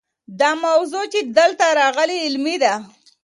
[0.39, 2.73] دا موضوع چې دلته راغلې علمي ده.